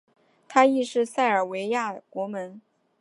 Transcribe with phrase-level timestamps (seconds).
[0.47, 2.59] 他亦是塞尔维亚国门。